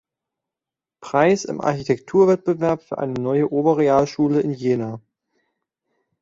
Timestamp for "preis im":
0.99-1.61